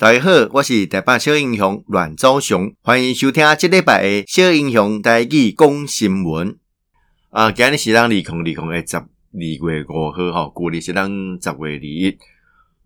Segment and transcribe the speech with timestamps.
[0.00, 6.56] 大家好，我是台北小英雄阮昭雄，欢迎收听这礼拜的小英雄台语讲新闻。
[7.28, 12.16] 啊，今日是咱二零二零的十二月五号，哈，古历是咱十月二一。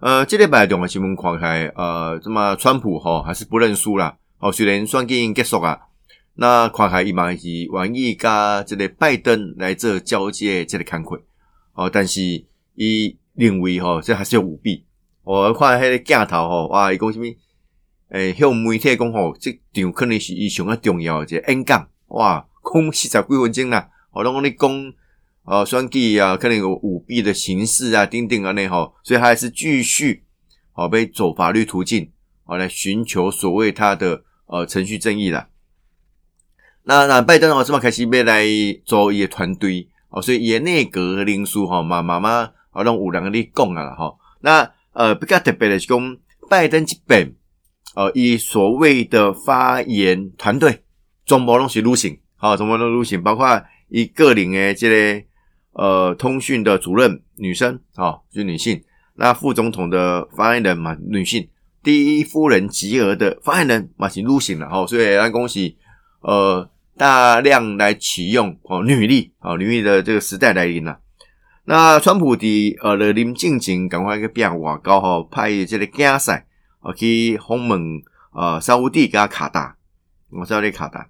[0.00, 4.16] 呃，这礼拜重要新闻看开，呃，怎么川普哈还是不认输啦？
[4.40, 5.78] 哦，虽然选举结束啊，
[6.34, 11.20] 那看开伊嘛是愿意甲这个拜登来做交接，这个坎坷
[11.74, 12.44] 哦，但是
[12.74, 14.84] 伊认为吼，这还是有舞弊。
[15.24, 16.92] 我看迄个镜头吼，哇！
[16.92, 17.24] 伊讲什么？
[18.10, 22.46] 诶，向媒体讲吼，这场可能是伊上较重要个演讲，哇！
[22.62, 24.92] 讲四十几分钟啦，我拢讲你讲，
[25.44, 30.24] 呃，选举啊，可能有舞弊的形式啊，等等安尼吼，所以还是继续
[30.72, 32.10] 好被走法律途径，
[32.44, 35.48] 好来寻求所谓他的呃程序正义啦。
[36.82, 38.44] 那那拜登哦，这么开始要来
[38.84, 44.70] 做伊个团队哦，所以伊内阁领书吼，嘛慢慢啊，拢有人咧讲啊啦吼，那。
[44.94, 46.16] 呃，比较特别的是讲，
[46.48, 47.34] 拜登这边，
[47.94, 50.84] 呃，以所谓的发言团队，
[51.26, 55.26] 全部拢是女性，好，全部都女性，包括一个人的这个
[55.72, 58.82] 呃通讯的主任女生，好，是女性。
[59.16, 61.48] 那副总统的发言人嘛，女性。
[61.82, 65.76] 第一夫人吉尔的发言人嘛是女性了，好，所以那恭喜，
[66.20, 70.98] 呃，大量来启用哦女力，哦女力的这个时代来临了。
[71.66, 76.46] 那川普的呃，勒林进前赶快去变外交吼，派这个竞赛
[76.80, 77.80] 啊去访问
[78.32, 79.74] 呃沙乌地加卡达，
[80.28, 81.08] 我知道你卡达。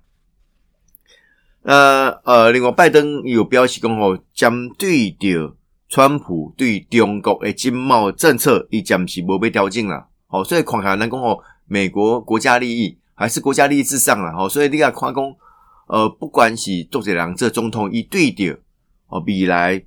[1.62, 5.56] 那呃，另外拜登有表示讲吼，针对着
[5.88, 10.06] 川普对中国的经贸政策，伊暂时无被调整啦。
[10.28, 14.32] 好，所以看下咱讲吼，美国国家利益还是国家利益至上啦。
[14.32, 15.34] 好，所以你看看讲，
[15.88, 18.60] 呃，不管是做这两这总统，伊对着
[19.08, 19.82] 哦未来。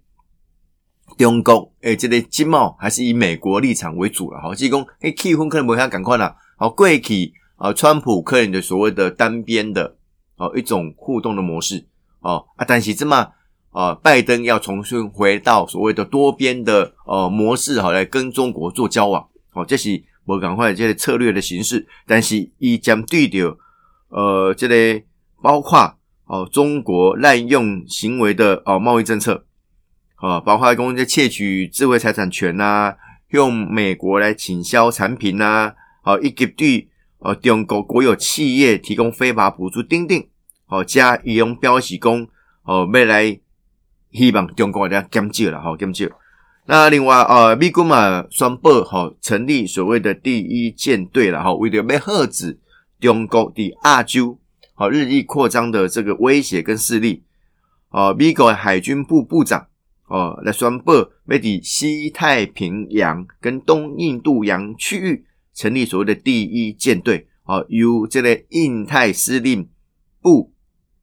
[1.16, 9.96] 中国诶，这个经贸还是以美国立场为主了，好，即讲诶，气氛可能不会赶快啦，好，过去啊，川普个人的所谓的单边的
[10.36, 11.88] 哦一种互动的模式
[12.20, 13.32] 哦啊，但是这么
[13.72, 23.58] 啊，拜登要重新回到所谓的多边的呃模式，好来跟中国做交往，哦，这是我赶快这些策略的形式，但是以将对着
[24.10, 25.02] 呃这个
[25.42, 25.96] 包括
[26.26, 29.46] 哦中国滥用行为的哦贸易政策。
[30.18, 32.96] 啊，包括公司窃取智慧财产权呐，
[33.30, 36.90] 用美国来倾销产品呐，好，以及对
[37.20, 40.28] 呃中国国有企业提供非法补助，钉钉，
[40.66, 42.28] 好加以用标示工，
[42.64, 43.40] 哦，未来
[44.12, 46.08] 希望中国来减少了，好减少。
[46.66, 52.60] 那另外呃，美国嘛宣布好成立所谓的第一舰队了，哈，为了要遏止
[53.00, 54.40] 中国的亚洲
[54.74, 57.24] 好日益扩张的这个威胁跟势力，
[57.92, 59.68] 哦，美国海军部部长。
[60.08, 69.68] 哦，来宣布要在西太平洋跟东印度洋区域成立所谓的第一舰队，哦，由这个印太司令
[70.22, 70.54] 部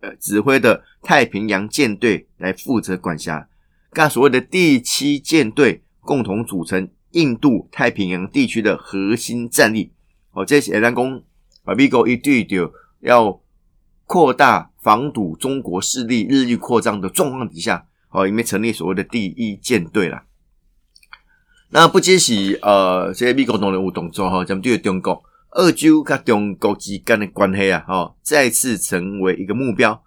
[0.00, 3.47] 呃指挥的太平洋舰队来负责管辖，
[3.91, 9.92] 跟所谓的第七舰队共同组成印度太平洋地区的核心战力。
[10.32, 11.22] 哦，这是咱讲
[11.65, 13.38] 啊，美国一对就要
[14.06, 17.86] 扩大防堵中国势力日益扩张的状况底下。
[18.14, 20.22] 哦，因为成立所谓的第一舰队了，
[21.70, 30.00] 那不只是呃，这些美国人物动作哈，咱们对中国、澳洲跟中国之间的关系啊，哦，再次成为一个目标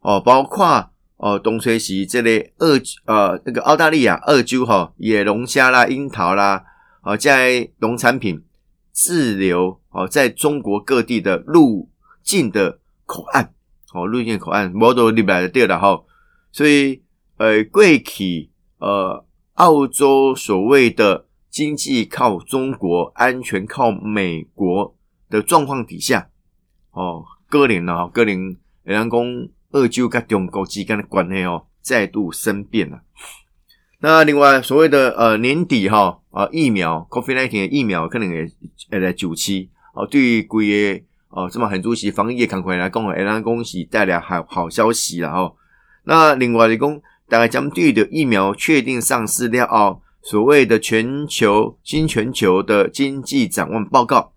[0.00, 2.68] 哦，包括哦，东吹西这类澳
[3.06, 6.62] 呃那个澳大利亚、澳洲哈，野龙虾啦、樱桃啦，
[7.00, 8.44] 哦，在农产品
[8.92, 11.88] 滞留哦，在中国各地的入
[12.22, 13.54] 境的口岸
[13.94, 16.02] 哦，入境口岸摩多里来的对了哈，
[16.52, 17.02] 所以。
[17.38, 24.96] 呃，过去呃，澳洲所谓的经济靠中国，安全靠美国
[25.30, 26.30] 的状况底下，
[26.90, 33.02] 哦，哥林呢，哥林两公澳洲跟中国之间的关系哦，再度生变了。
[34.00, 38.50] 那另外所谓的呃年底哈啊疫苗，COVID-19 的疫苗可能也
[38.90, 40.66] 呃在九期哦，对于贵
[40.98, 45.52] 个哦这么很主席防疫赶快来讲，也让恭喜带来好好消息了哈。
[46.02, 47.00] 那另外的讲。
[47.28, 54.32] 大概将对的疫苗确定上市了哦，所谓的全球新全球的经济展望报告，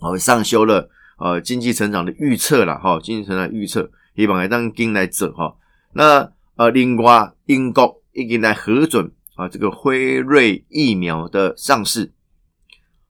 [0.00, 5.56] 哦上修了呃经济成长的预测了哈，经济成长预测希望来当今来走哈。
[5.94, 12.12] 那呃另外英国已经来核准啊这个辉瑞疫苗的上市，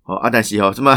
[0.03, 0.97] 好啊但是哈什么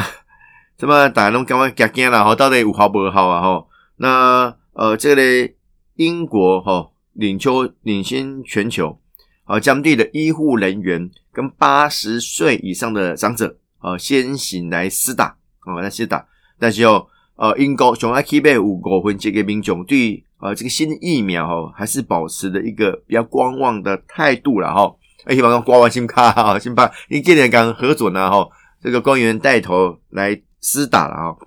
[0.78, 3.66] 什么大家拢感觉惊惊啦哈，到底有好不好啊哈？
[3.96, 5.52] 那呃这个
[5.96, 6.92] 英国哈。
[7.18, 9.00] 领秋领先全球，
[9.46, 16.26] 啊，将地的医护人员跟八十岁以上的长者，啊先行来施打啊来施打，
[16.60, 24.96] 但是哦呃英国上爱起码有五分之一个民众对呃这个新疫苗哦还是保持的一个比较观望的态度了哈。
[25.26, 28.48] 而且把挂完新卡哈，新卡，因今年刚核准了哈，
[28.82, 31.38] 这个官员带头来施打了哈。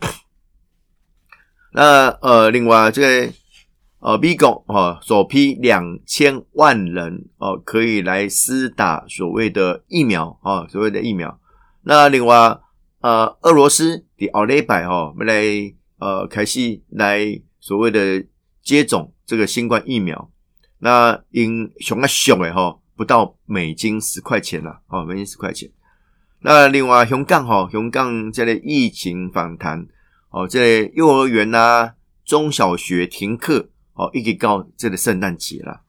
[1.73, 3.33] 那呃，另外这个
[4.00, 11.38] 呃，美国哦，首批两千万人哦，可以来施打所谓的疫苗啊，所谓的疫苗。
[11.82, 12.58] 那另外
[13.00, 15.44] 呃，俄罗斯的奥雷百哈，来
[15.99, 18.25] 呃，开始来所谓的
[18.62, 20.31] 接种这个新冠疫苗。
[20.79, 22.76] 那因熊啊熊诶哈。
[22.97, 25.70] 不到美金十块钱了，哦，美金十块钱。
[26.41, 29.87] 那另外，香港哈，香港这类疫情反弹，
[30.29, 31.94] 哦，这幼儿园呐、
[32.26, 33.70] 中小学停课，
[34.00, 35.82] 哦，一直到这个圣诞节了，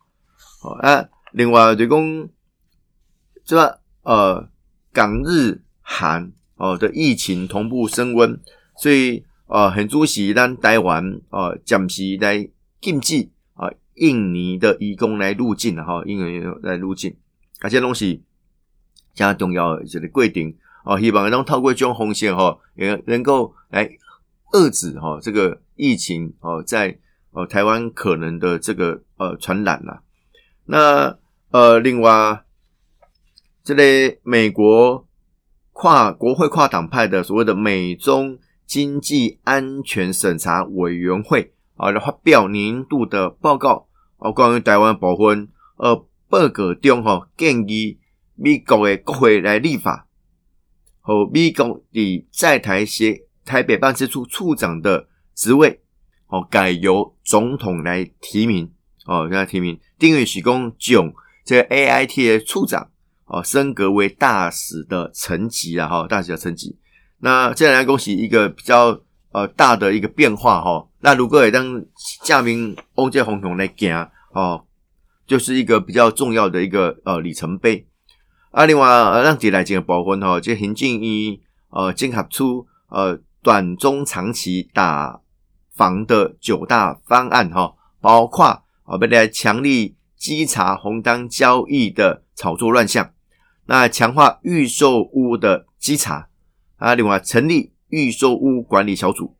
[0.63, 2.29] 哦，啊，另外对讲
[3.45, 4.49] 这个呃
[4.91, 8.37] 港日韩哦的疫情同步升温，
[8.75, 12.49] 所以呃很主席咱台湾哦暂时来
[12.81, 13.71] 禁止啊。
[13.95, 17.15] 印尼的移工来入境哈，印尼来入境，
[17.59, 18.23] 而且东西
[19.13, 23.89] 加重要这个规定哦，希望能透过这种红线哈，也能够来
[24.53, 26.97] 遏制哈这个疫情哦，在
[27.31, 29.99] 呃台湾可能的这个呃传染呐。
[30.65, 31.17] 那
[31.51, 32.43] 呃，另外
[33.63, 35.05] 这类美国
[35.73, 43.87] 跨国会跨党派的所谓的美中经济安全审查委员会啊，发表年度的报告。
[44.17, 45.95] 哦，关于台湾部分，呃，
[46.29, 47.97] 报告中吼建议
[48.35, 50.07] 美国的国会来立法，
[51.01, 55.81] 和美国的在台协台北办事处处长的职位，
[56.31, 58.71] 哦，改由总统来提名，
[59.05, 61.13] 哦，来提名，丁允许公囧
[61.43, 62.89] 这个 A I T 的处长，
[63.25, 66.77] 哦，升格为大使的层级了哈，大使的层级。
[67.19, 69.01] 那这来恭喜一个比较
[69.33, 70.87] 呃大的一个变化哈。
[71.01, 71.83] 那如果也当
[72.23, 73.93] 驾名欧界红红来行
[74.33, 74.63] 哦，
[75.27, 77.85] 就是一个比较重要的一个呃里程碑。
[78.51, 81.41] 啊，另外呃让几来几个部分哈，这行政一
[81.71, 85.20] 呃建合出呃短中长期打
[85.81, 88.45] 防的九大方案哈，包括
[88.83, 93.09] 啊，为了强力稽查红单交易的炒作乱象，
[93.65, 96.27] 那强化预售屋的稽查
[96.77, 99.35] 啊，另外成立预售屋管理小组。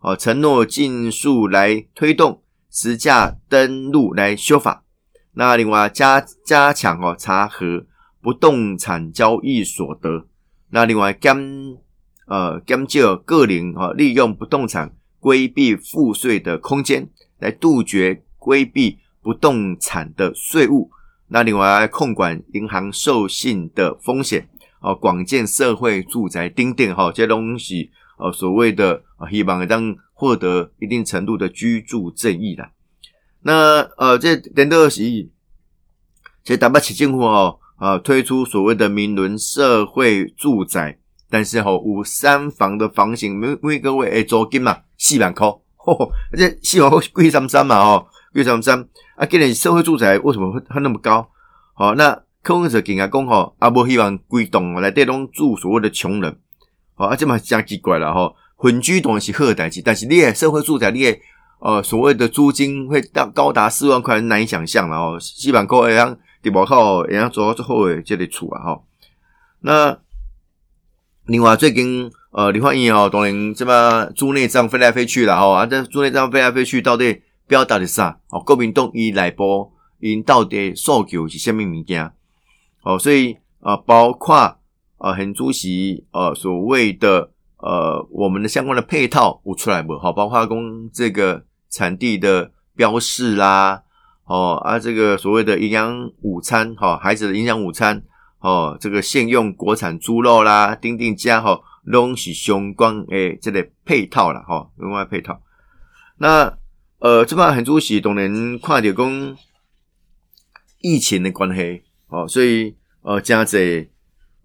[0.00, 4.84] 哦，承诺尽速来推动实价登录来修法。
[5.32, 7.86] 那另外加加强哦查核
[8.20, 10.26] 不动产交易所得。
[10.68, 11.34] 那另外减
[12.26, 14.94] 呃减少个人哦利用不动产
[15.26, 17.08] 规避赋税的空间，
[17.40, 20.88] 来杜绝规避不动产的税务。
[21.26, 24.48] 那另外控管银行授信的风险。
[24.78, 27.90] 哦，广建社会住宅丁店哈这些东西。
[28.18, 32.70] 呃，所谓的啊，希望当获得一定程度的居住正义的。
[33.42, 35.30] 那呃，这等到是，其
[36.44, 41.00] 实台北市政府哦，啊，推出所谓的民伦社会住宅，
[41.30, 45.46] 但是吼有三房的房型，每每个月诶租金嘛四万块，
[46.32, 48.86] 而且四万块贵三三嘛哦，贵三三
[49.16, 51.28] 啊，今年社会住宅为什么会它那么高？
[51.74, 56.38] 好，那客户者更加讲吼，啊，无希望贵栋来带动住所谓的穷人。
[56.96, 58.34] 哦，啊，这嘛真奇怪了吼！
[58.56, 61.20] 混居当然是好代志，但是你诶社会住宅，你诶
[61.60, 65.18] 呃所谓的租金会到高达四万块，难以想象了哦。
[65.20, 68.80] 基本够会让地包靠，也让做到最后诶这里厝啊哈。
[69.60, 69.98] 那
[71.26, 78.18] 另外最近呃李焕英哦，当然这么猪内脏飞来飞去了哈，啊这猪内脏飞来飞去到底表达的啥？
[78.30, 82.12] 哦，国民党伊内部因到底诉求是虾米物件？
[82.82, 84.58] 哦，所以啊，包括。
[84.98, 89.98] 啊，很主席，呃，所谓的呃，我们的相关的配套有出来不？
[89.98, 93.82] 好，包括供这个产地的标示啦，
[94.24, 98.02] 哦啊，这个所谓的营养午餐，哈，孩子的营养午餐，
[98.46, 101.60] 哦，这个现用国产猪肉啦，丁丁家哈，
[101.90, 105.40] 东西相关诶，这类配套了哈，另外配套。
[106.18, 106.56] 那
[107.00, 109.36] 呃，这边很主席当然看到讲
[110.80, 113.88] 疫情的关系，哦，所以呃，加在。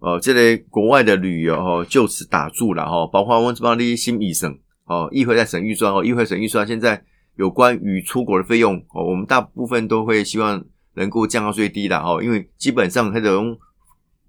[0.04, 3.06] 哦，这类国外的旅游哦，就此打住了哈。
[3.06, 7.00] 包括温这帮的新医生哦，议会在审预算哦，议会审预算，现在
[7.36, 10.60] 有关于出国的费用哦，我们大部分都会希望
[10.94, 13.56] 能够降到最低的哈，因为基本上它种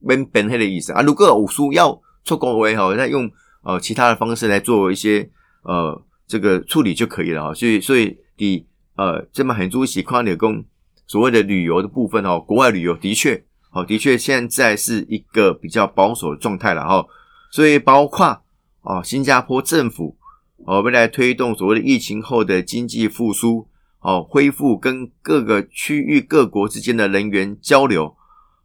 [0.07, 1.01] 本本黑的意思啊。
[1.01, 3.29] 如果武术要出国为哈，那用
[3.63, 5.29] 呃其他的方式来做一些
[5.63, 7.53] 呃这个处理就可以了哈。
[7.53, 10.63] 所以所以你呃这么很注意跨年工
[11.07, 13.43] 所谓的旅游的部分哦，国外旅游的确。
[13.75, 17.03] 哦，的确，现在是一个比较保守的状态了哈，
[17.51, 18.39] 所以包括
[18.83, 20.15] 哦，新加坡政府
[20.57, 23.67] 哦，未来推动所谓的疫情后的经济复苏，
[24.01, 28.15] 哦，恢复跟各个区域各国之间的人员交流，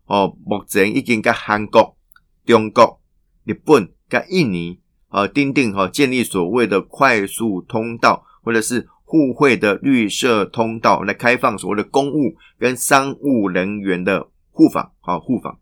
[0.09, 1.97] 哦，目前已经跟韩国、
[2.45, 3.01] 中国、
[3.45, 15.59] 日本跟印尼，呃，订定哈建立所谓的快速通道，或者是互惠的绿色通道，来开放所谓的公务跟商务人员的互访，好互访。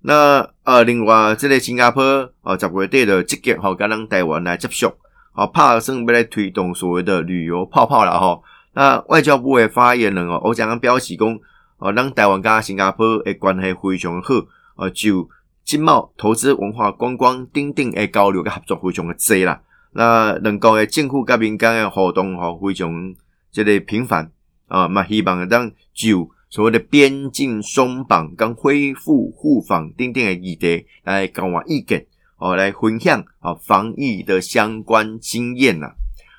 [0.00, 2.02] 那呃，另外，这个新加坡
[2.42, 4.92] 哦，十月底的积极吼，跟咱台湾来接触，
[5.32, 8.42] 好，怕生要来推动所谓的旅游泡泡了吼。
[8.74, 11.38] 那外交部的发言人哦，我讲表示讲，
[11.82, 14.34] 哦，咱台湾跟新加坡的关系非常好，
[14.76, 15.28] 呃，就
[15.64, 19.60] 经贸、投资、文化、观光等等的交流跟合作非常的多啦。
[19.92, 23.12] 那两国的政府跟民间的活动吼，非常
[23.50, 24.30] 这个频繁
[24.68, 26.30] 啊，嘛希望当就。
[26.54, 35.94] 所谓的边境松绑跟恢复互访等等的议题来交换意见哦，来分享啊防疫的相关经验呐。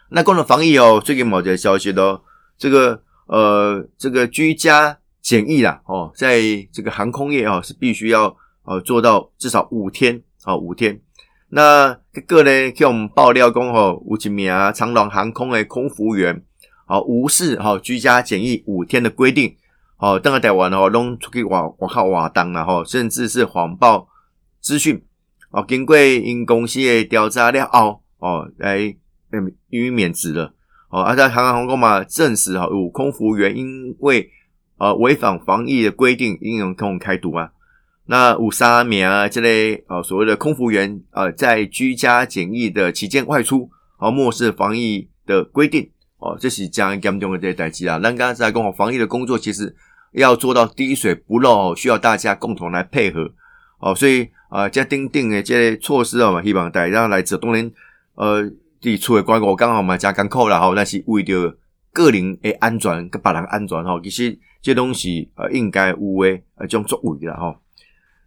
[0.10, 2.24] 那讲到防疫哦，最近某个消息咯，
[2.60, 6.40] 这个呃这个居家检疫啦哦，在
[6.72, 11.02] 这个航空业哦是必须要呃做到至少五天哦五天。
[11.50, 16.44] 那这个呢，给我们爆料讲哦，吴一名啊长龙航空的空服员
[16.88, 19.56] 哦无视哈居家检疫五天的规定。
[19.98, 24.10] 哦，登个台湾哦，弄出去外外靠瓦当了哈，甚至是谎报
[24.60, 25.02] 资讯
[25.52, 25.64] 哦。
[25.66, 28.80] 经过因公司的调查了后，哦，来
[29.70, 30.54] 予以免职了。
[30.90, 34.30] 哦，而在航航空嘛证实哈，有空服员因为
[34.78, 37.52] 呃违反防疫的规定，应用通开毒啊。
[38.06, 45.90] 那五三名啊这类呃所谓的空服员呃在居家检疫的期间外出，而漠视防疫的规定
[46.20, 48.00] 哦，这是将严重的这些代志啊。
[48.00, 49.76] 咱刚才在讲防疫的工作，其实。
[50.16, 53.32] 要做到滴水不漏，需要大家共同来配合
[53.80, 53.96] 哦。
[53.96, 57.72] 所以啊，这定定的这些措施啊，希望大家来自当然
[58.14, 58.48] 呃，
[58.80, 61.58] 地处的关我刚好嘛加艰苦啦好，但是为着
[61.94, 67.56] 个人的安全跟别人安全吼，其实这东西呃应该有诶呃种作为啦吼。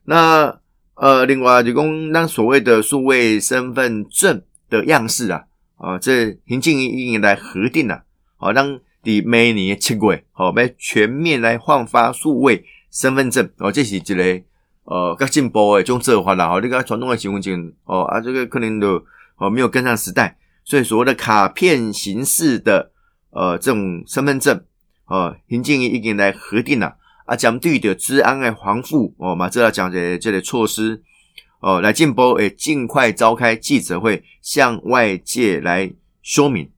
[0.04, 0.58] 那
[0.94, 5.44] 呃，另外就讲咱所谓的数位身份证的样式啊，
[5.76, 8.04] 啊，这行政院应来核定啦，
[8.38, 8.80] 好让。
[9.02, 14.42] 第每年七月，好，要全面来换发数位身份证哦，这是一个
[14.82, 16.48] 呃较进步的种做法啦。
[16.48, 19.00] 吼，你讲传统的身份证哦啊，这个可能都
[19.36, 22.90] 哦没有跟上时代，所以所谓的卡片形式的
[23.30, 24.62] 呃这种身份证
[25.06, 31.02] 哦，行政院已经来核定了啊，针对的治安的防护哦，马上要讲的这类措施
[31.60, 35.92] 哦，来进步诶，尽快召开记者会，向外界来
[36.22, 36.70] 说明。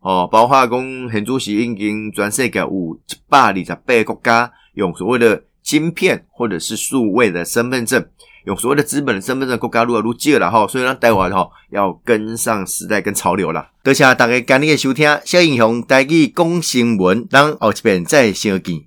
[0.00, 8.08] 哦，包括讲，现主席已经全世界有一百二十八个国家用所谓的晶片或者是数位的身份证，
[8.46, 13.70] 用所谓的资本的身份证国家越来越少了哈，所以咱台湾哈要跟上时代跟潮流了。
[13.82, 18.82] 多谢大家今日的收听，小英雄带去讲新闻，咱后一遍再相见。